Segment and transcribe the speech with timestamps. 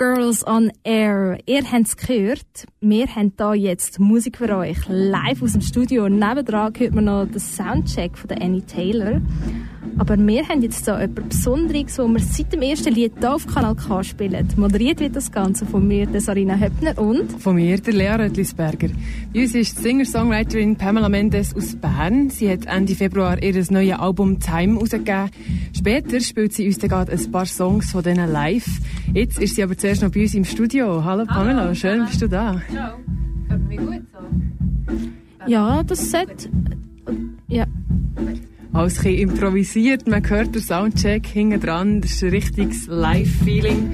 [0.00, 1.36] Girls on Air.
[1.44, 2.66] Ihr habt es gehört.
[2.80, 6.08] Wir haben hier jetzt Musik für euch live aus dem Studio.
[6.08, 9.20] Nebendran hört man noch den Soundcheck von Annie Taylor.
[10.00, 13.46] Aber wir haben jetzt so etwas Besonderes, wo wir seit dem ersten Lied hier auf
[13.46, 14.48] Kanal K spielen.
[14.56, 17.30] Moderiert wird das Ganze von mir, der Sarina Höppner und...
[17.32, 18.88] Von mir, der Lea Röttlisberger.
[19.34, 22.30] Bei uns ist die Singer-Songwriterin Pamela Mendes aus Bern.
[22.30, 25.30] Sie hat Ende Februar ihr neues Album «Time» herausgegeben.
[25.76, 28.80] Später spielt sie uns dann gerade ein paar Songs von denen live.
[29.12, 31.04] Jetzt ist sie aber zuerst noch bei uns im Studio.
[31.04, 31.74] Hallo Pamela, Hallo.
[31.74, 32.58] schön bist du da.
[32.72, 32.94] Ciao.
[33.48, 34.96] Hört mich gut so?
[35.46, 36.48] Ja, das Set...
[37.48, 37.66] Ja
[38.72, 40.06] alles ein improvisiert.
[40.06, 42.00] Man hört den Soundcheck hinten dran.
[42.00, 43.90] Das ist ein richtiges Live-Feeling.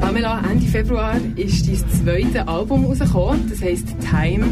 [0.00, 3.48] Pamela, Ende Februar ist dein zweites Album rausgekommen.
[3.48, 4.46] Das heisst Time.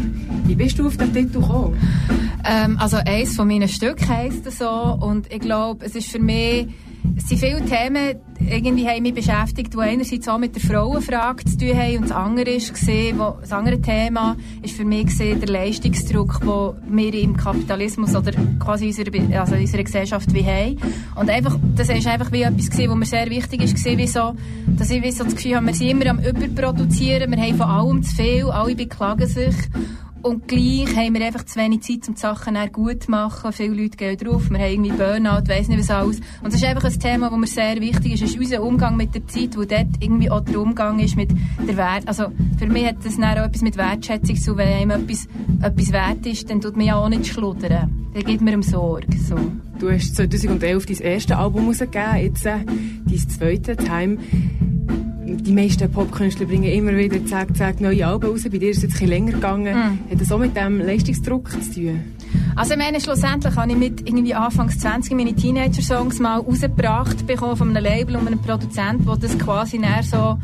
[0.45, 1.77] Wie bist du auf den Titel gekommen?
[2.45, 4.69] Ähm, also eins von meinen Stücken heisst es so.
[4.69, 6.67] Und ich glaube, es ist für mich
[7.15, 11.57] es sind viele Themen, irgendwie haben mich beschäftigt, die einerseits auch mit der Frauenfrage zu
[11.57, 15.39] tun haben und das andere ist gesehen, wo, das andere Thema ist für mich gesehen,
[15.39, 20.77] der Leistungsdruck, den wir im Kapitalismus oder quasi unserer, also unserer Gesellschaft wie haben.
[21.15, 24.07] Und einfach, das ist einfach wie etwas gesehen, was mir sehr wichtig ist gesehen, wie
[24.77, 27.67] dass ich wie so das Gefühl habe, wir sind immer am Überproduzieren, wir haben von
[27.67, 29.55] allem zu viel, alle beklagen sich
[30.23, 33.51] und gleich haben wir einfach zu wenig Zeit, um die Sachen gut zu machen.
[33.51, 34.49] Viele Leute gehen drauf.
[34.49, 36.21] Wir haben irgendwie Burnout, weiss nicht was alles.
[36.41, 38.23] Und das ist einfach ein Thema, das mir sehr wichtig ist.
[38.23, 41.29] Ist unser Umgang mit der Zeit, wo dort irgendwie auch der Umgang ist mit
[41.67, 42.07] der Wert.
[42.07, 45.27] Also, für mich hat das auch etwas mit Wertschätzung zu Wenn einem etwas,
[45.61, 48.09] etwas wert ist, dann tut man ja auch nicht schludern.
[48.13, 49.35] Dann gibt mir um Sorge, so.
[49.79, 54.17] Du hast 2011 dein erstes Album rausgegeben, jetzt äh, dein zweites, Time
[55.25, 58.43] die meisten Popkünstler bringen immer wieder zack, zack, neue Alben raus.
[58.43, 59.75] Bei dir ist es jetzt ein bisschen länger gegangen.
[59.75, 60.11] Mm.
[60.11, 62.01] Hat das auch mit dem Leistungsdruck zu tun?
[62.55, 67.55] Also ich meine, schlussendlich habe ich mit irgendwie Anfangs 20 meine Teenager-Songs mal rausgebracht bekommen
[67.55, 70.37] von einem Label und einem Produzent, der das quasi näher so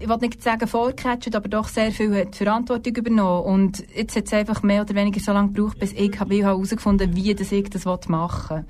[0.00, 3.44] ich will nicht sagen vorgecatcht, aber doch sehr viel Verantwortung übernommen.
[3.44, 7.16] Und jetzt hat es einfach mehr oder weniger so lange gebraucht, bis ich herausgefunden habe,
[7.16, 8.64] wie das ich das machen will.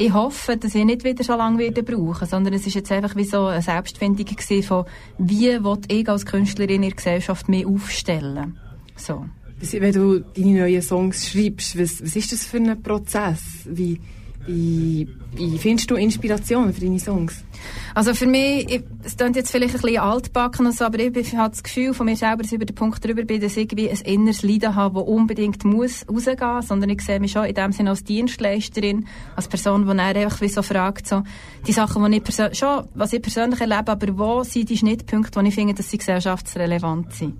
[0.00, 3.16] Ich hoffe, dass ich nicht wieder so lange werde brauchen, sondern es ist jetzt einfach
[3.16, 4.84] wie so eine Selbstfindung gewesen von,
[5.18, 8.56] wie will ich als Künstlerin in der Gesellschaft mehr aufstellen.
[8.94, 9.24] So.
[9.60, 13.42] Wenn du deine neuen Songs schreibst, was, was ist das für ein Prozess?
[13.64, 14.00] Wie,
[14.46, 17.42] wie, wie findest du Inspiration für deine Songs?
[17.94, 21.36] Also für mich, ich, es klingt jetzt vielleicht ein bisschen altbacken und so, aber ich
[21.36, 23.64] habe das Gefühl von mir selber, dass ich über den Punkt drüber bin, dass ich
[23.64, 27.54] irgendwie ein inneres Leiden habe, das unbedingt muss rausgehen, sondern ich sehe mich schon in
[27.54, 31.22] dem Sinne als Dienstleisterin, als Person, die dann einfach wie so fragt, so,
[31.66, 35.44] die Sachen, die ich schon, was ich persönlich erlebe, aber wo sind die Schnittpunkte, wo
[35.44, 37.34] ich finde, dass sie gesellschaftsrelevant sind.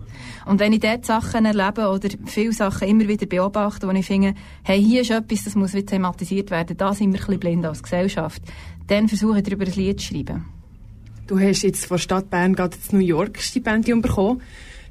[0.46, 4.34] Und wenn ich dort Sachen erlebe oder viele Sachen immer wieder beobachte, wo ich finde,
[4.62, 7.66] hey, hier ist etwas, das muss wieder thematisiert werden, da sind wir ein bisschen blind
[7.66, 8.42] als Gesellschaft,
[8.88, 10.44] dann versuche ich darüber ein Lied zu schreiben.
[11.26, 14.40] Du hast jetzt von Stadt Bern gerade das New York Stipendium bekommen.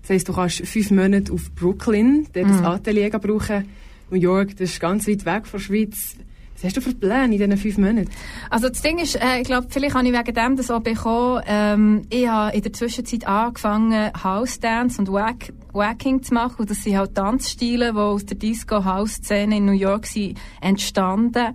[0.02, 2.52] Das heisst, du kannst fünf Monate auf Brooklyn, dort mhm.
[2.52, 3.68] das Atelier brauchen.
[4.10, 6.16] New York, das ist ganz weit weg von der Schweiz.
[6.58, 8.10] Was hast du für Pläne in diesen fünf Monaten?
[8.50, 11.44] Also das Ding ist, äh, ich glaube, vielleicht habe ich wegen dem das auch bekommen.
[11.46, 16.56] Ähm, ich habe in der Zwischenzeit angefangen, House Dance und Wack, Wacking zu machen.
[16.60, 21.54] Und das sind halt Tanzstile, die aus der Disco-House-Szene in New York sind entstanden.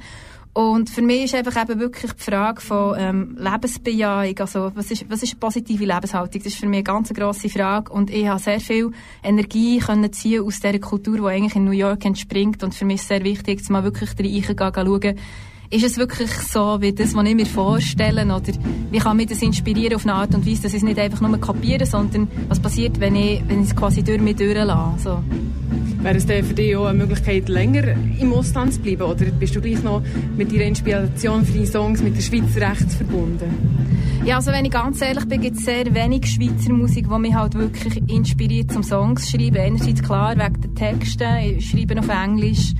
[0.54, 5.08] Und für mich ist einfach eben wirklich die Frage von ähm, Lebensbejahung, also was ist,
[5.08, 6.42] was ist eine positive Lebenshaltung?
[6.42, 7.90] Das ist für mich eine ganz grosse Frage.
[7.90, 8.90] Und ich habe sehr viel
[9.22, 12.62] Energie können ziehen aus dieser Kultur, die eigentlich in New York entspringt.
[12.62, 15.18] Und für mich ist es sehr wichtig, jetzt mal wirklich reingehen, schauen,
[15.72, 18.52] ist es wirklich so, wie das, was ich mir vorstelle, oder
[18.90, 21.22] wie kann mich das inspirieren auf eine Art und Weise, dass ich es nicht einfach
[21.22, 25.24] nur kopiere, sondern was passiert, wenn ich, wenn ich es quasi durch mich durchlasse, so.
[26.02, 29.02] Wäre es denn für dich auch eine Möglichkeit, länger im Ausland zu bleiben?
[29.02, 30.02] Oder bist du gleich noch
[30.36, 33.92] mit deiner Inspiration für deine Songs mit der Schweiz rechts verbunden?
[34.24, 37.34] Ja, also wenn ich ganz ehrlich bin, gibt es sehr wenig Schweizer Musik, die mich
[37.34, 39.56] halt wirklich inspiriert zum Songs zu schreiben.
[39.56, 42.74] Einerseits klar, wegen der Texte, ich schreibe auf Englisch.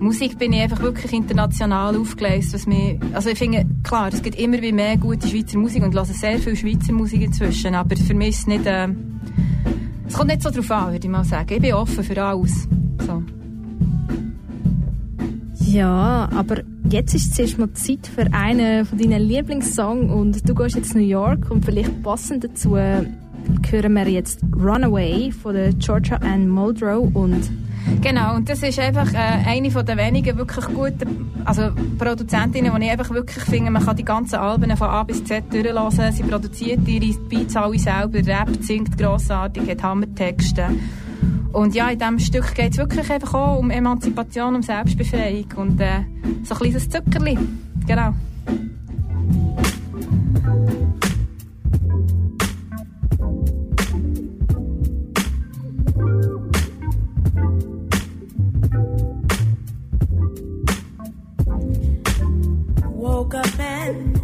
[0.00, 4.38] Musik bin ich einfach wirklich international aufgelesen, was mir, also ich finde, klar, es gibt
[4.38, 7.96] immer wie mehr gute Schweizer Musik und ich höre sehr viel Schweizer Musik inzwischen, aber
[7.96, 8.88] für mich ist es nicht, äh,
[10.06, 11.52] es kommt nicht so drauf an, würde ich mal sagen.
[11.52, 12.68] Ich bin offen für alles.
[13.06, 13.22] So.
[15.66, 20.76] Ja, aber jetzt ist zuerst mal Zeit für einen von deinen Lieblingssongs und du gehst
[20.76, 26.48] jetzt New York und vielleicht passend dazu hören wir jetzt Runaway von der Georgia Ann
[26.48, 27.50] Muldrow und
[28.00, 32.84] Genau, und das ist einfach äh, eine von den wenigen wirklich guten also Produzentinnen, die
[32.84, 36.12] ich einfach wirklich finde, man kann die ganzen Alben von A bis Z durchlassen.
[36.12, 40.66] Sie produziert ihre Beats alle selber, rappt, singt grossartig, hat Hammertexte.
[41.52, 45.80] Und ja, in diesem Stück geht es wirklich einfach auch um Emanzipation, um Selbstbefreiung und
[45.80, 46.04] äh,
[46.44, 47.38] so ein kleines Zuckerli.
[47.86, 48.12] Genau.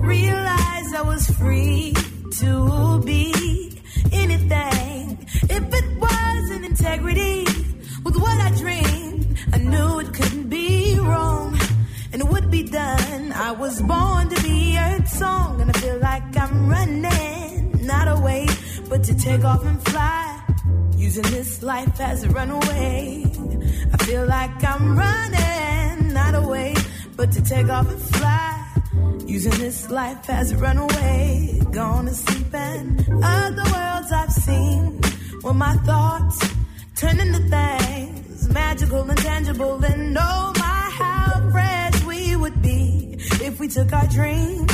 [0.05, 1.95] And realized I was free
[2.41, 3.33] to be
[4.13, 5.27] anything.
[5.57, 7.45] If it wasn't integrity
[8.05, 11.59] with what I dreamed, I knew it couldn't be wrong
[12.13, 13.33] and it would be done.
[13.33, 18.47] I was born to be Earth song, and I feel like I'm running, not away,
[18.89, 20.41] but to take off and fly.
[20.97, 23.25] Using this life as a runaway.
[23.93, 26.75] I feel like I'm running, not away,
[27.17, 28.64] but to take off and fly.
[29.27, 31.61] Using this life as a runaway.
[31.73, 35.01] Gone to sleep and other worlds I've seen.
[35.43, 36.39] When my thoughts
[36.97, 43.59] turn into things magical and tangible, and oh my, how fresh we would be if
[43.61, 44.73] we took our dreams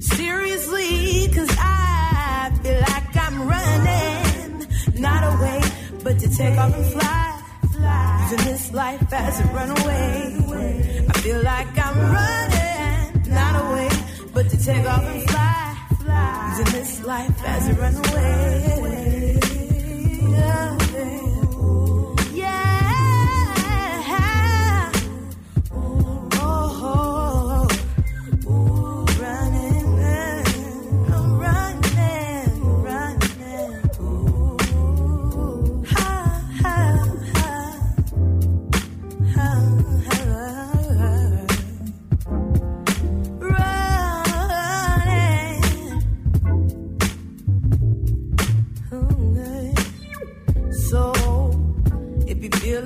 [0.00, 1.28] seriously.
[1.34, 4.66] Cause I feel like I'm running,
[5.00, 5.60] not away,
[6.02, 7.24] but to take off and fly.
[8.30, 11.06] Using this life as a runaway.
[11.08, 12.67] I feel like I'm running,
[13.30, 13.88] not away,
[14.34, 15.76] but to take off and fly.
[16.02, 16.56] fly.
[16.58, 19.38] In this life as a runaway.
[20.30, 21.27] Yeah.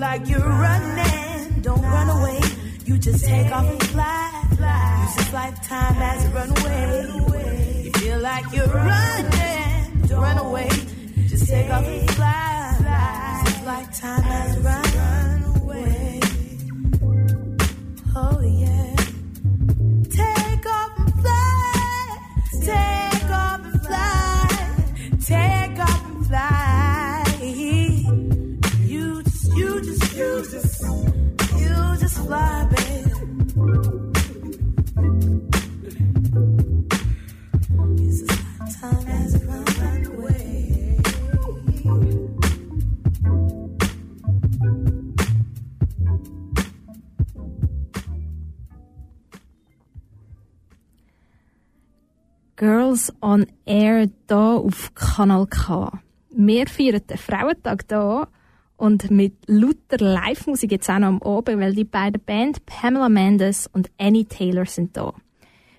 [0.02, 2.40] Like you're running, don't run away.
[2.84, 4.30] You just take off and fly.
[4.50, 7.82] Use this lifetime as a runaway.
[7.84, 10.68] You feel like you're running, don't run away.
[11.28, 13.44] Just take off and fly.
[13.44, 14.81] Use this lifetime as a runaway.
[53.02, 55.90] Girls on Air hier auf Kanal K.
[56.30, 58.28] Wir feiern den Frauentag hier
[58.76, 63.66] und mit lauter Live-Musik jetzt auch noch am Oben, weil die beiden Bands Pamela Mendes
[63.66, 65.14] und Annie Taylor sind da.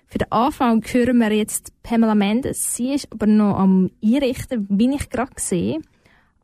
[0.06, 2.74] Für den Anfang hören wir jetzt Pamela Mendes.
[2.74, 5.80] Sie ist aber noch am Einrichten, wie ich gerade sehe.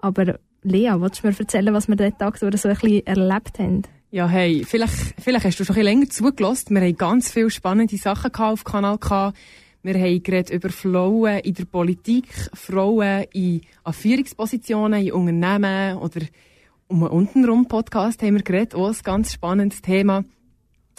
[0.01, 3.83] Aber Lea, willst du mir erzählen, was wir den Tag so ein bisschen erlebt haben?
[4.13, 6.75] Ja, hey, vielleicht, vielleicht hast du schon ein bisschen länger zugelassen.
[6.75, 9.33] Wir haben ganz viele spannende Sachen gehabt auf Kanal K.
[9.83, 16.21] Wir haben über Frauen in der Politik, Frauen in Führungspositionen, in Unternehmen oder
[16.87, 18.75] um einen untenrum Podcast haben wir geredet.
[18.75, 20.25] Auch ein ganz spannendes Thema.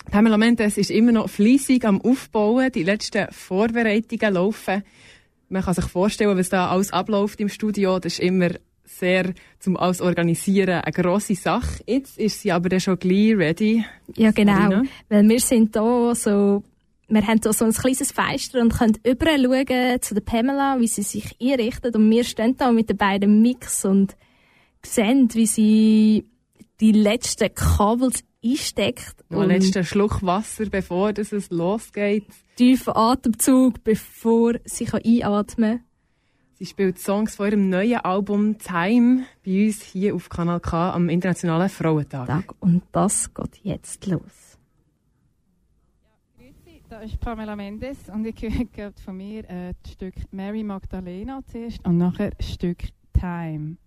[0.10, 2.72] Pamela Mendes ist immer noch fleissig am Aufbauen.
[2.72, 4.84] Die letzten Vorbereitungen laufen.
[5.50, 8.00] Man kann sich vorstellen, was da alles abläuft im Studio.
[8.00, 8.50] Das ist immer
[8.84, 11.84] sehr zum alles organisieren eine grosse Sache.
[11.86, 13.86] Jetzt ist sie aber dann schon gleich ready.
[14.16, 14.56] Ja, genau.
[14.56, 14.84] Sarina?
[15.10, 16.64] Weil wir sind da so,
[17.14, 20.88] wir haben hier so ein kleines Fenster und können überall schauen zu der Pamela, wie
[20.88, 21.96] sie sich einrichtet.
[21.96, 24.16] Und wir stehen da mit den beiden Mix und
[24.86, 26.26] sehen, wie sie
[26.80, 29.16] die letzten Kabels einsteckt.
[29.30, 32.26] Noch einen letzten Schluck Wasser, bevor es losgeht.
[32.56, 35.86] tiefen Atemzug, bevor sie kann einatmen kann.
[36.54, 41.10] Sie spielt Songs von ihrem neuen Album Time bei uns hier auf Kanal K am
[41.10, 42.28] Internationalen Frauentag.
[42.28, 42.54] Tag.
[42.60, 44.51] Und das geht jetzt los.
[46.92, 48.42] Da ist Pamela Mendes und ich
[48.76, 52.84] höre von mir äh, das Stück Mary Magdalena zuerst und nachher das Stück
[53.14, 53.78] Time.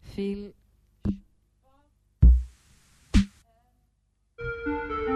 [0.00, 0.52] Viel
[4.66, 5.09] Mary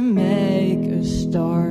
[0.00, 1.69] make a start.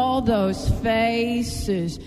[0.00, 2.00] all those faces.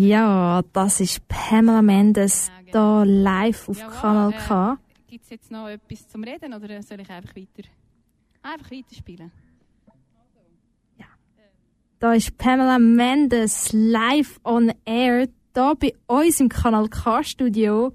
[0.00, 3.02] Ja, das ist Pamela Mendes hier genau.
[3.02, 4.74] live auf Kanal K.
[4.74, 7.68] Äh, Gibt es jetzt noch etwas zum Reden oder soll ich einfach weiter?
[8.40, 9.32] Ah, einfach weiterspielen.
[10.98, 11.06] Ja.
[11.98, 17.92] Da ist Pamela Mendes live on air, hier bei uns im Kanal K Studio.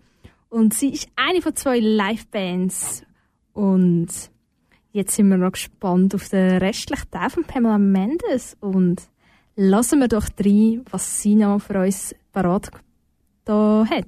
[0.49, 3.05] Und sie ist eine von zwei Live-Bands.
[3.53, 4.09] Und
[4.91, 8.57] jetzt sind wir noch gespannt auf den restlichen Teil von Pamela Mendes.
[8.59, 9.07] Und
[9.55, 12.71] lassen wir doch rein, was Sina für uns parat
[13.45, 14.07] da hat.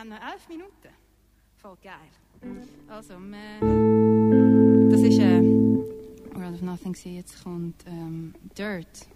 [0.00, 0.88] haben noch elf Minuten.
[1.56, 1.92] Voll geil.
[2.88, 3.60] Also, me.
[4.90, 5.42] das ist äh,
[6.34, 6.94] World of Nothing.
[7.16, 9.06] Jetzt kommt ähm, Dirt.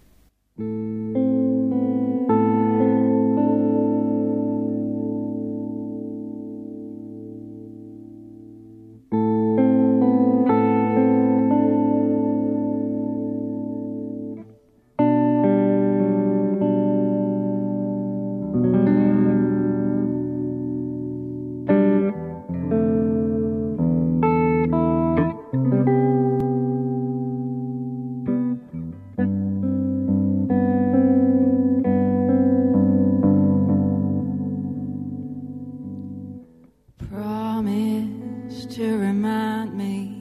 [38.75, 40.21] to remind me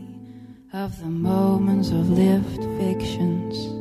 [0.73, 3.72] of the moments of lived fictions.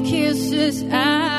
[0.00, 1.37] kisses I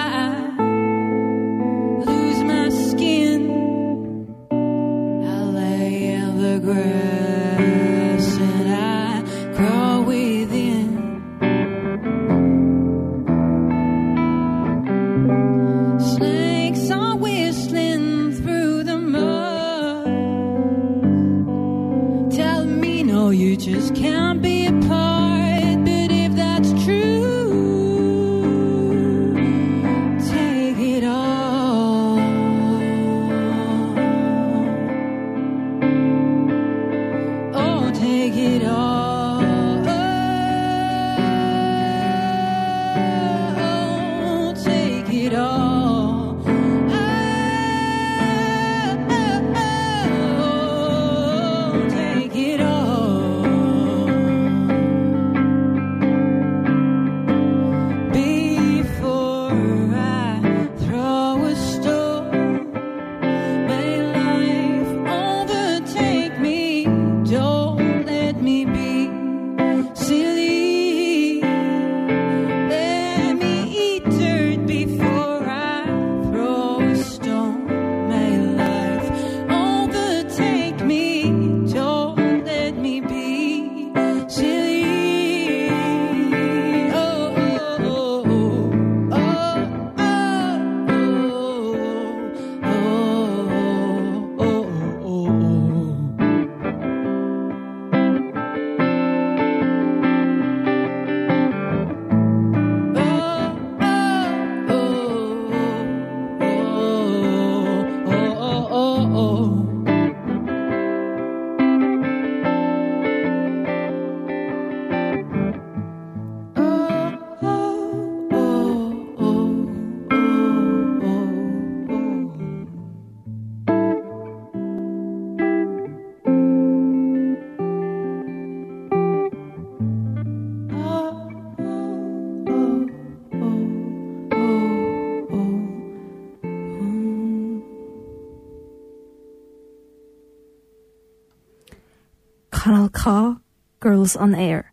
[144.00, 144.64] Girls on Air.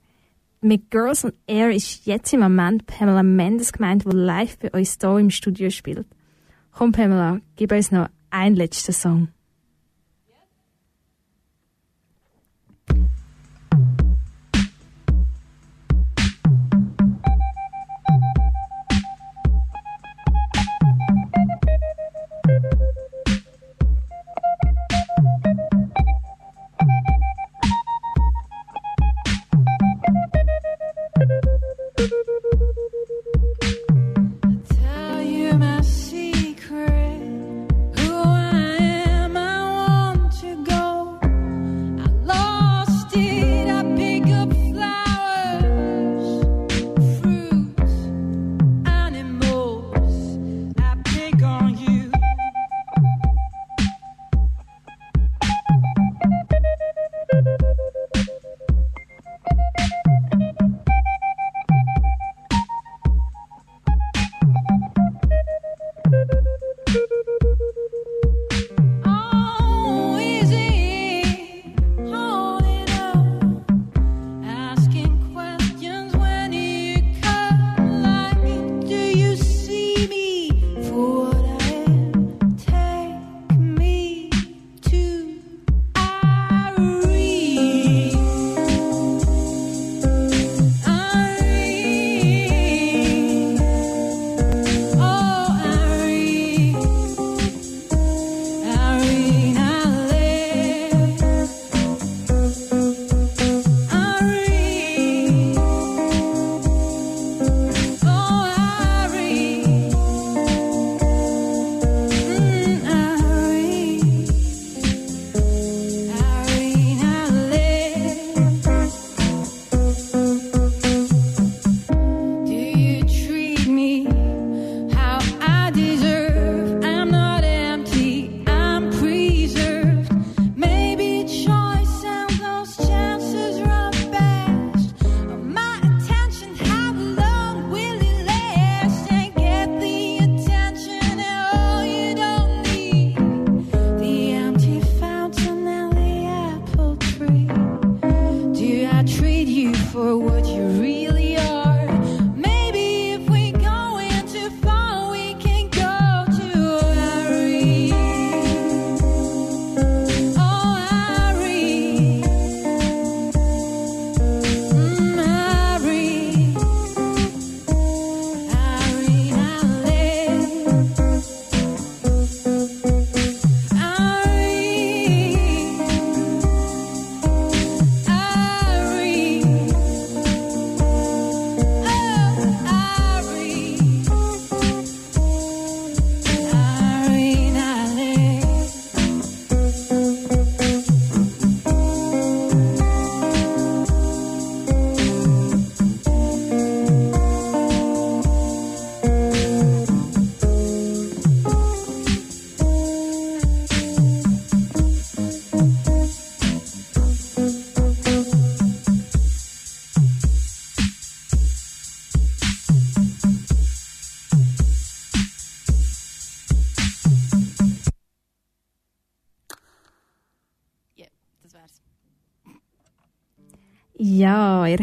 [0.61, 4.99] Mit Girls on Air ist jetzt im Moment Pamela Mendes gemeint, die live bei uns
[5.01, 6.07] hier im Studio spielt.
[6.71, 9.29] Komm Pamela, gib uns noch einen letzten Song.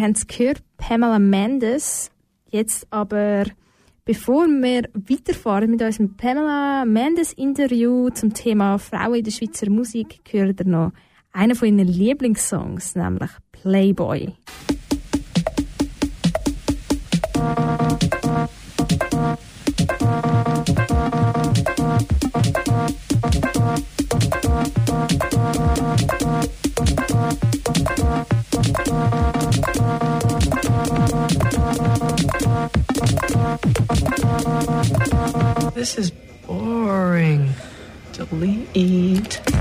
[0.04, 2.12] haben es gehört, Pamela Mendes.
[2.50, 3.46] Jetzt aber,
[4.06, 10.20] bevor wir weiterfahren mit unserem Pamela Mendes Interview zum Thema Frauen in der Schweizer Musik,
[10.26, 10.92] gehört ihr noch
[11.32, 14.34] einen von ihren Lieblingssongs, nämlich Playboy.
[35.84, 36.12] This is
[36.48, 37.50] boring.
[38.14, 39.53] Delete.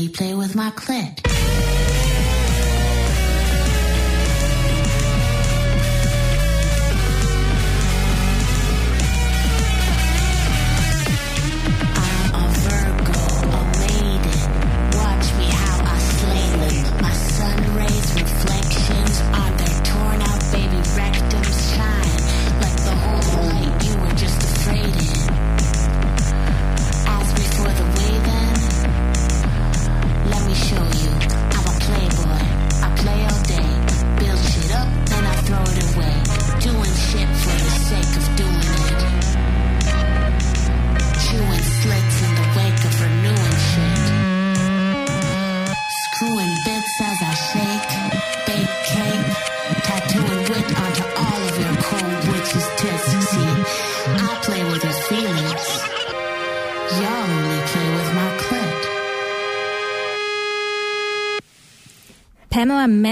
[0.00, 1.09] me play with my clit.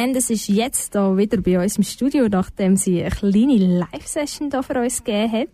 [0.08, 4.62] Mendes ist jetzt da wieder bei uns im Studio, nachdem sie eine kleine Live-Session da
[4.62, 5.48] für uns gegeben hat.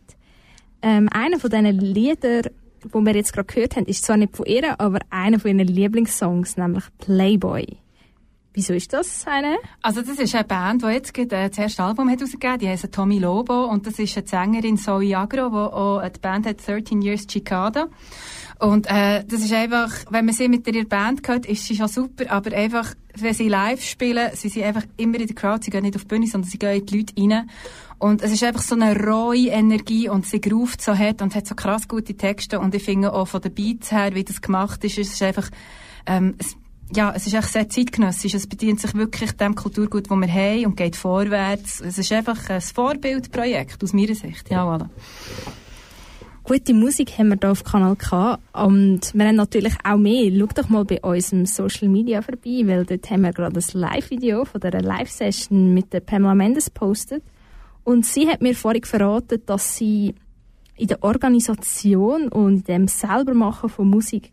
[0.80, 2.50] Ähm, einer von diesen Liedern,
[2.84, 5.66] die wir jetzt gerade gehört haben, ist zwar nicht von ihr, aber einer von ihren
[5.66, 7.66] Lieblingssongs, nämlich Playboy.
[8.52, 9.56] Wieso ist das eine?
[9.82, 12.68] Also das ist eine Band, die jetzt gerade, äh, das erste Album hat rausgegeben Die
[12.68, 16.46] heißt Tommy Lobo und das ist eine Sängerin Zoe Agro, die auch äh, die Band
[16.46, 17.88] hat 13 Years Cicada.
[18.58, 21.88] Und äh, das ist einfach, wenn man sie mit ihrer Band hört, ist sie schon
[21.88, 25.70] super, aber einfach, wenn sie live spielen, sie sind einfach immer in der Crowd, sie
[25.70, 27.50] gehen nicht auf die Bühne, sondern sie gehen in die Leute rein.
[27.98, 31.46] Und es ist einfach so eine rohe Energie und sie ruft so hat und hat
[31.46, 34.84] so krass gute Texte und ich finde auch von den Beats her, wie das gemacht
[34.84, 35.48] ist, es ist einfach,
[36.06, 36.56] ähm, es,
[36.94, 38.34] ja, es ist echt sehr zeitgenössisch.
[38.34, 41.80] Es bedient sich wirklich dem Kulturgut, das wir haben und geht vorwärts.
[41.80, 44.50] Es ist einfach ein Vorbildprojekt aus meiner Sicht.
[44.50, 44.88] Ja, voilà.
[46.46, 50.30] Gute Musik haben wir hier auf Kanal K und wir haben natürlich auch mehr.
[50.38, 54.44] Schau doch mal bei unserem Social Media vorbei, weil dort haben wir gerade ein Live-Video
[54.44, 57.22] von dieser Live-Session mit der Pamela Mendes postet.
[57.82, 60.14] Und sie hat mir vorhin verraten, dass sie
[60.76, 64.30] in der Organisation und dem Selbermachen von Musik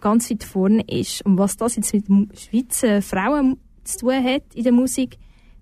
[0.00, 1.24] ganz weit vorne ist.
[1.24, 5.16] Und was das jetzt mit Schweizer Frauen zu tun hat in der Musik,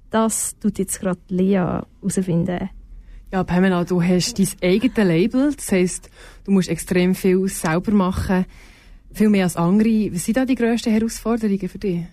[0.08, 2.70] das tut jetzt gerade Lea herausfinden.
[3.32, 5.54] Ja, Pamela, du hast dein eigenes Label.
[5.54, 6.10] Das heisst,
[6.44, 8.44] du musst extrem viel selber machen.
[9.12, 10.12] Viel mehr als andere.
[10.12, 12.06] Was sind da die grössten Herausforderungen für dich?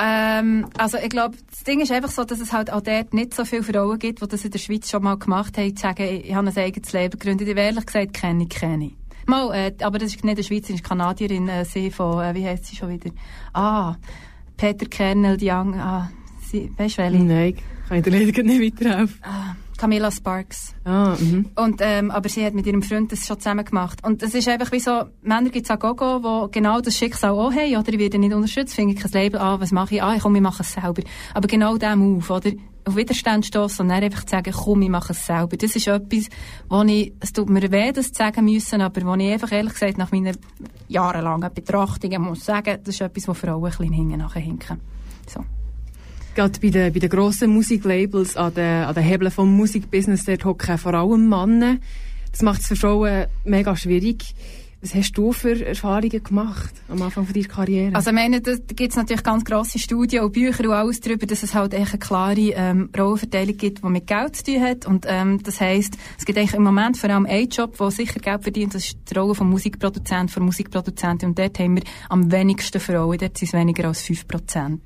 [0.00, 3.34] Ähm, also ich glaube, das Ding ist einfach so, dass es halt auch dort nicht
[3.34, 6.22] so viele Frauen gibt, die das in der Schweiz schon mal gemacht haben, zu sagen,
[6.24, 7.48] ich habe ein eigenes Leben gegründet.
[7.48, 8.92] Ich ehrlich gesagt, kenne ich keine.
[9.26, 12.34] Mal, äh, aber das ist nicht eine Schweizerin, das ist Kanadierin, äh, sie von, äh,
[12.34, 13.10] wie heißt sie schon wieder?
[13.52, 13.96] Ah,
[14.56, 17.18] Peter Kernel, die Young, ah, sie, weißt du welche?
[17.18, 17.56] Nein,
[17.88, 19.18] kann ich dir leider nicht weiterhelfen.
[19.22, 20.74] Ah, Camilla Sparks.
[20.84, 21.46] Ah, mhm.
[21.54, 24.04] Und, ähm, aber sie hat mit ihrem Freund das schon zusammen gemacht.
[24.04, 27.52] Und das ist einfach wie so, Männer gibt's auch Gogo, die genau das Schicksal auch
[27.52, 27.92] haben, oder?
[27.92, 30.02] Ich werde nicht unterstützt, finde ich kein Label, ah, was mache ich?
[30.02, 31.02] Ah, ich komm, ich mache es selber.
[31.32, 32.50] Aber genau der Move, oder?
[32.84, 35.56] Auf Widerstand stoßen und dann einfach zu sagen, komm, ich mache es selber.
[35.56, 36.28] Das ist etwas,
[36.68, 39.74] wo ich, es tut mir weh, das zu sagen müssen, aber wo ich einfach ehrlich
[39.74, 40.36] gesagt nach meinen
[40.88, 44.80] jahrelangen Betrachtungen muss sagen, das ist etwas, wo Frauen ein bisschen hinten hinken.
[45.28, 45.44] So.
[46.38, 50.44] Gerade bei den, bei den grossen Musiklabels, an den, an den Hebeln vom Musikbusiness, dort
[50.44, 51.78] hocken vor allem Männer.
[52.30, 54.36] Das macht es für Frauen mega schwierig.
[54.80, 57.92] Was hast du für Erfahrungen gemacht am Anfang von deiner Karriere?
[57.96, 61.26] Also ich meine, da gibt es natürlich ganz grosse Studien und Bücher und alles darüber,
[61.26, 64.86] dass es halt echt eine klare ähm, Rollenverteilung gibt, die mit Geld zu tun hat.
[64.86, 68.20] Und ähm, das heisst, es gibt eigentlich im Moment vor allem einen Job, der sicher
[68.20, 71.30] Geld verdient, das ist die Rolle vom Musikproduzent, von Musikproduzentin.
[71.30, 74.82] Und dort haben wir am wenigsten Frauen, dort sind es weniger als 5 Prozent.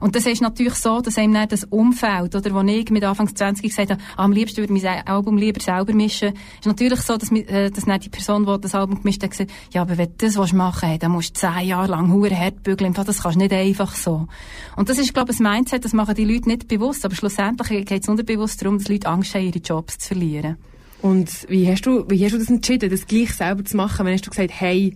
[0.00, 3.34] Und das ist natürlich so, dass einem dann das Umfeld, oder, wo ich mit Anfang
[3.34, 7.00] 20 gesagt habe, ah, am liebsten würde ich mein Album lieber selber mischen, ist natürlich
[7.00, 9.98] so, dass, äh, dass dann die Person, die das Album gemischt hat, gesagt ja, aber
[9.98, 13.22] wenn du das machen willst, dann musst du zehn Jahre lang hure hart bügeln, das
[13.22, 14.26] kannst du nicht einfach so.
[14.76, 17.86] Und das ist, glaube ich, ein Mindset, das machen die Leute nicht bewusst, aber schlussendlich
[17.86, 20.56] geht es unterbewusst darum, dass Leute Angst haben, ihre Jobs zu verlieren.
[21.00, 24.04] Und wie hast du, wie hast du das entschieden, das gleich selber zu machen?
[24.04, 24.94] Wenn hast du gesagt, hey,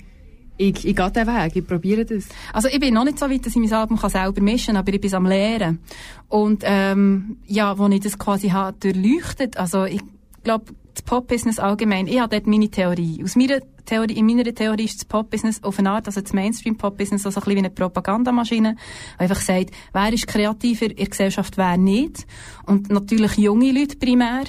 [0.57, 2.29] ich, ich gehe den Weg, ich probiere das?
[2.53, 4.77] Also ich bin noch nicht so weit, dass ich mein Album kann selber mischen kann,
[4.77, 5.81] aber ich bin am Lehren.
[6.29, 10.01] Und ähm, ja, wo ich das quasi habe durchleuchtet, also ich
[10.45, 13.23] glaube, das Pop-Business allgemein, ich habe dort meine Theorie.
[13.25, 17.25] Aus meiner Theorie, in meiner Theorie ist das Pop-Business auf eine Art, also das Mainstream-Pop-Business,
[17.25, 18.77] also ein bisschen wie eine Propagandamaschine,
[19.19, 22.27] einfach sagt, wer ist kreativer in der Gesellschaft, wer nicht.
[22.67, 24.45] Und natürlich junge Leute primär.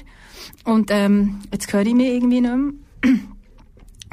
[0.65, 3.13] Und ähm, jetzt höre ich mich irgendwie nicht mehr.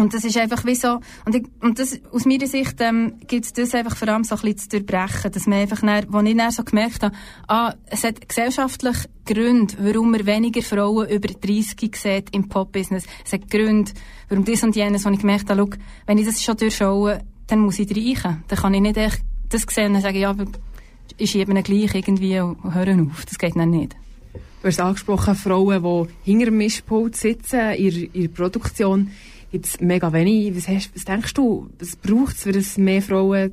[0.01, 3.45] Und das ist einfach wie so, und, ich, und das, aus meiner Sicht ähm, gibt
[3.45, 6.21] es das einfach vor allem so ein bisschen zu durchbrechen, dass man einfach, dann, wo
[6.21, 7.15] ich dann so gemerkt habe,
[7.49, 8.97] ah, es hat gesellschaftlich
[9.27, 13.05] Gründe, warum man weniger Frauen über 30 sieht im Pop-Business.
[13.27, 13.93] Es hat Gründe,
[14.31, 17.61] warum das und jenes, wo ich gemerkt habe, schau, wenn ich das schon durchschaue, dann
[17.61, 18.43] muss ich reichen.
[18.49, 19.21] Dann kann ich nicht echt
[19.51, 20.35] das sehen und sagen, ja,
[21.19, 23.27] ist eben gleich irgendwie und hören auf.
[23.27, 23.95] Das geht dann nicht.
[24.63, 29.11] Du hast angesprochen, Frauen, die hinter dem Mischpult sitzen, in ihrer Produktion,
[29.51, 30.57] gibt es mega wenig.
[30.57, 33.53] Was, hast, was denkst du, was braucht es, für mehr Frauen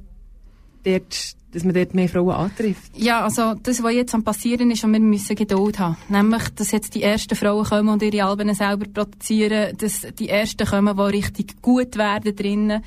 [0.83, 2.91] dort, dass man dort mehr Frauen antrifft?
[2.95, 5.97] Ja, also das, was jetzt am passieren ist, und wir müssen Geduld haben.
[6.09, 10.67] Nämlich, dass jetzt die ersten Frauen kommen und ihre Alben selber produzieren, dass die ersten
[10.67, 12.83] kommen, die richtig gut werden drinnen.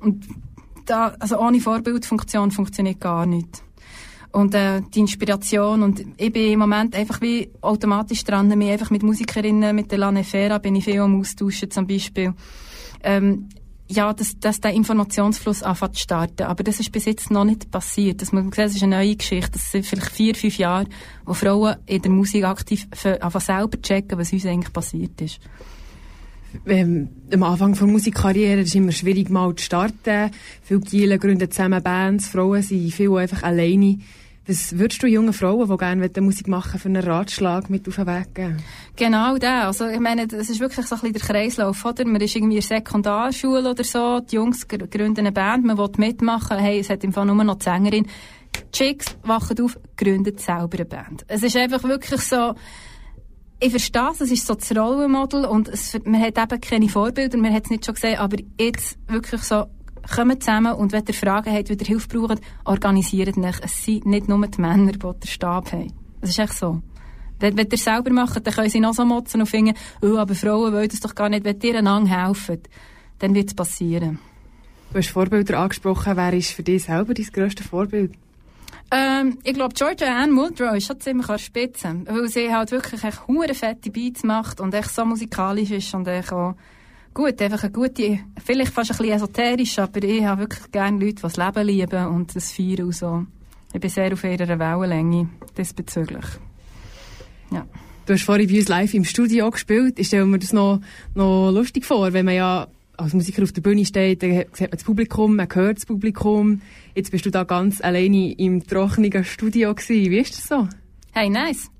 [0.00, 0.26] Und
[0.86, 3.62] da, also ohne Vorbildfunktion funktioniert gar nicht.
[4.30, 8.90] Und äh, die Inspiration und ich bin im Moment einfach wie automatisch dran, mich einfach
[8.90, 12.34] mit Musikerinnen, mit der Lane Fera bin ich viel am Austauschen zum Beispiel.
[13.02, 13.48] Ähm,
[13.90, 16.42] ja, dass, dass der Informationsfluss anfängt zu starten.
[16.42, 18.20] Aber das ist bis jetzt noch nicht passiert.
[18.20, 19.52] Das muss man ist eine neue Geschichte.
[19.52, 20.86] Das sind vielleicht vier, fünf Jahre,
[21.24, 25.40] wo Frauen in der Musik aktiv einfach selber checken, was uns eigentlich passiert ist.
[26.66, 30.30] Ähm, am Anfang der Musikkarriere ist es immer schwierig, mal zu starten.
[30.62, 33.98] Viele Gielen gründen zusammen Bands, Frauen sind viel einfach alleine.
[34.48, 38.06] Was würdest du jungen Frauen, die gerne Musik machen für einen Ratschlag mit auf den
[38.06, 38.56] Weg geben?
[38.96, 39.82] Genau das.
[39.82, 42.06] Also, ich meine, das ist wirklich so ein bisschen der Kreislauf, oder?
[42.06, 45.76] Man ist irgendwie in der Sekundarschule oder so, die Jungs gr- gründen eine Band, man
[45.76, 48.06] will mitmachen, hey, es hat im Fall nur noch die Sängerin.
[48.56, 51.26] Die Chicks wachen auf, gründen selber eine Band.
[51.28, 52.54] Es ist einfach wirklich so,
[53.60, 57.36] ich verstehe es, es ist so das Rollenmodel und es, man hat eben keine Vorbilder,
[57.36, 59.66] man hat es nicht schon gesehen, aber jetzt wirklich so,
[60.14, 63.56] kommt zusammen und wenn ihr Fragen habt, wenn ihr Hilfe braucht, organisiert euch.
[63.62, 65.92] Es sind nicht nur die Männer, die den Stab haben.
[66.20, 66.82] Das ist echt so.
[67.40, 70.16] Wenn, wenn ihr es selber macht, dann können sie noch so motzen und finden, oh,
[70.16, 71.44] aber Frauen wollen das doch gar nicht.
[71.44, 72.60] Wenn ihr einander helfen,
[73.20, 74.18] dann wird es passieren.
[74.92, 76.16] Du hast Vorbilder angesprochen.
[76.16, 78.12] Wer ist für dich selber dein grösstes Vorbild?
[78.90, 82.02] Ähm, ich glaube, Georgia Ann Muldrow ist schon ziemlich an der Spitze.
[82.06, 83.22] Weil sie halt wirklich echt
[83.56, 86.54] fette Beats macht und echt so musikalisch ist und echt auch
[87.14, 91.14] gut, einfach eine gute, vielleicht fast ein bisschen esoterisch, aber ich habe wirklich gerne Leute,
[91.14, 93.26] die das Leben lieben und das feiern und so.
[93.72, 96.24] Ich bin sehr auf ihrer Wellenlänge diesbezüglich.
[97.50, 97.66] Ja.
[98.06, 99.98] Du hast vorhin bei uns live im Studio gespielt.
[99.98, 100.80] Ich stelle mir das noch,
[101.14, 104.70] noch lustig vor, wenn man ja als Musiker auf der Bühne steht, dann sieht man
[104.72, 106.62] das Publikum, man hört das Publikum.
[106.94, 110.10] Jetzt bist du da ganz alleine im trockenen Studio gewesen.
[110.10, 110.68] Wie ist das so?
[111.12, 111.70] Hey, nice.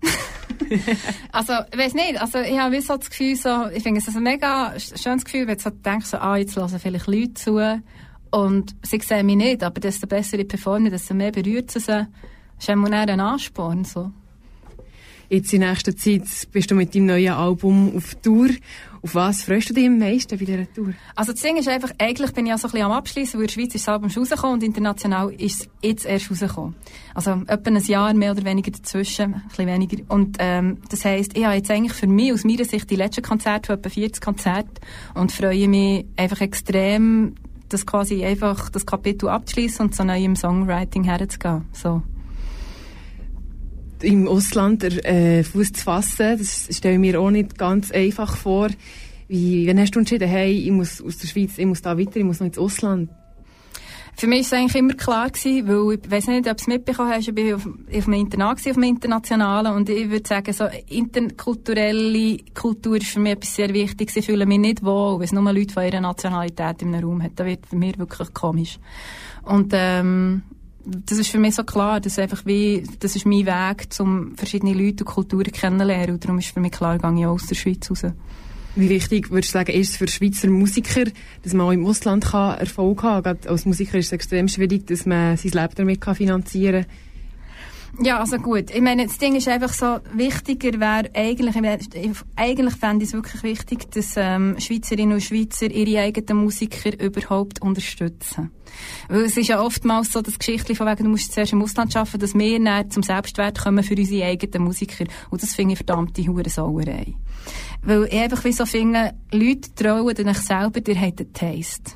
[1.32, 4.22] also, ich weiß nicht, also ich habe so das Gefühl, so, ich finde es ein
[4.22, 7.80] mega sch- schönes Gefühl, wenn du so denkst, so, ah, jetzt hören vielleicht Leute zu
[8.30, 11.86] und sie sehen mich nicht, aber desto besser ich performe, desto mehr berührt sie sie.
[11.86, 12.06] Das
[12.58, 12.68] ist
[13.10, 14.10] ein Ansporn, so.
[15.30, 16.22] Jetzt in nächster Zeit
[16.52, 18.48] bist du mit deinem neuen Album auf Tour.
[19.02, 20.94] Auf was freust du dich am meisten bei dieser Tour?
[21.14, 23.42] Also das Ding ist einfach, eigentlich bin ich ja so ein bisschen am Abschließen, weil
[23.42, 26.74] in der Schweiz ist das Album schon rausgekommen und international ist es jetzt erst rausgekommen.
[27.14, 30.02] Also etwa ein Jahr mehr oder weniger dazwischen, ein bisschen weniger.
[30.08, 33.22] Und ähm, das heisst, ich habe jetzt eigentlich für mich aus meiner Sicht die letzten
[33.22, 34.80] Konzerte, von etwa 40 Konzerte
[35.14, 37.34] und freue mich einfach extrem,
[37.68, 41.66] das quasi einfach das Kapitel abzuschließen und zu neuem Songwriting herzugehen.
[41.72, 42.02] So.
[44.02, 48.36] Im Ausland der äh, Fuß zu fassen, das stelle ich mir auch nicht ganz einfach
[48.36, 48.68] vor.
[49.28, 52.16] Wie, wann hast du entschieden, hey, ich muss aus der Schweiz, ich muss da weiter,
[52.16, 53.10] ich muss noch ins Ausland?
[54.18, 56.66] Für mich war es eigentlich immer klar, gewesen, weil ich weiß nicht, ob du es
[56.66, 60.26] mitbekommen hast, ich war auf, auf einem Internat, gewesen, auf einem internationalen, und ich würde
[60.26, 64.16] sagen, so interkulturelle Kultur ist für mich etwas sehr Wichtiges.
[64.16, 67.32] Ich fühle mich nicht wohl, wenn es nur Leute von ihrer Nationalität einem Raum hat.
[67.36, 68.80] Das wird für mich wirklich komisch.
[69.44, 70.42] Und ähm,
[71.06, 74.72] das ist für mich so klar, dass einfach wie, das ist mein Weg, um verschiedene
[74.72, 76.14] Leute und Kulturen kennenzulernen.
[76.14, 78.06] Und darum ist für mich klar, ich gehe auch aus der Schweiz raus.
[78.76, 81.04] Wie wichtig würdest du sagen, ist es für Schweizer Musiker,
[81.42, 83.36] dass man auch im Ausland Erfolg haben kann?
[83.36, 87.07] Gerade als Musiker ist es extrem schwierig, dass man sein Leben damit finanzieren kann.
[88.00, 88.70] Ja, also gut.
[88.70, 91.56] Ich meine, das Ding ist einfach so, wichtiger wäre eigentlich,
[92.36, 97.60] eigentlich fände ich es wirklich wichtig, dass ähm, Schweizerinnen und Schweizer ihre eigenen Musiker überhaupt
[97.60, 98.50] unterstützen.
[99.08, 101.96] Weil es ist ja oftmals so, das Geschichtli von wegen, du musst zuerst im Ausland
[101.96, 105.04] arbeiten, dass wir dann zum Selbstwert kommen für unsere eigenen Musiker.
[105.30, 107.14] Und das finde ich verdammte Hurensauerei.
[107.82, 111.92] Weil ich einfach wie so finde, Leute trauen euch selber, ihr habt einen Taste.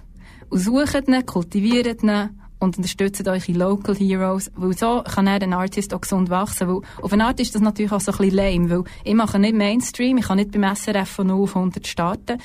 [0.49, 5.53] Und sucht ihn, kultiviert ihn und unterstützt eure Local Heroes, weil so kann er ein
[5.53, 8.37] Artist auch gesund wachsen, weil auf eine Art ist das natürlich auch so ein bisschen
[8.37, 11.87] lame, weil ich mache nicht Mainstream, ich kann nicht beim SRF von 0 auf 100
[11.87, 12.39] starten.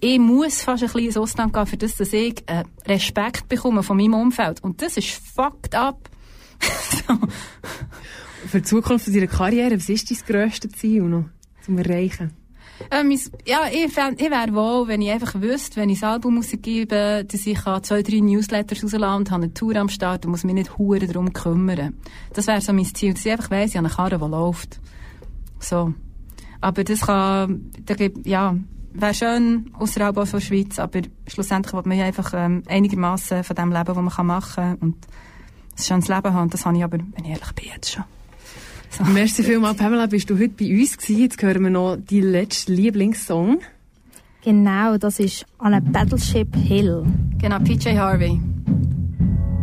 [0.00, 3.82] Ich muss fast ein bisschen ins Ausland gehen, für das, dass ich äh, Respekt bekomme
[3.82, 4.62] von meinem Umfeld.
[4.62, 6.10] Und das ist fucked up.
[7.08, 7.18] so.
[8.48, 11.24] Für die Zukunft deiner Karriere, was ist dein grösstes Ziel noch
[11.64, 12.43] zum Erreichen?
[12.90, 13.10] Ähm,
[13.46, 17.24] ja, ich, fänd- ich wäre wohl, wenn ich einfach wüsste, wenn ich das Album rausgebe,
[17.26, 20.54] dass ich zwei, drei Newsletters rauslassen und habe eine Tour am Start und muss mich
[20.54, 21.96] nicht hure darum kümmern.
[22.32, 24.80] Das wäre so mein Ziel, dass ich einfach weiss, ich habe eine Karre, die läuft.
[25.60, 25.94] So.
[26.60, 28.56] Aber das kann, da gibt, ja,
[28.92, 33.56] wäre schön, außerhalb auch von der Schweiz, aber schlussendlich will man einfach ähm, einigermaßen von
[33.56, 34.96] dem leben, was man machen kann und
[35.76, 36.50] ein schönes Leben haben.
[36.50, 38.04] Das habe ich aber, wenn ich ehrlich bin, jetzt schon.
[38.96, 39.04] So.
[39.12, 41.20] Merci vielmals, Pamela, bist du heute bei uns gewesen.
[41.20, 43.60] Jetzt hören wir noch deinen letzten Lieblingssong.
[44.44, 47.04] Genau, das ist On a Battleship Hill.
[47.38, 48.38] Genau, PJ Harvey.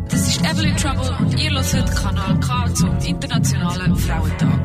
[0.10, 4.60] Das ist Evelyn Trouble und ihr hört Kanal K zum Internationalen Frauentag.